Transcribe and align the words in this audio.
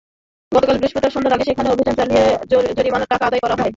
গতকাল 0.51 0.75
বৃহস্পতিবার 0.77 1.13
সন্ধ্যার 1.15 1.35
আগে 1.35 1.45
সেখানে 1.45 1.69
অভিযান 1.69 1.95
চালিয়ে 1.95 2.23
জরিমানার 2.77 3.11
টাকা 3.13 3.23
আদায় 3.25 3.43
করা 3.43 3.55
হয়। 3.55 3.69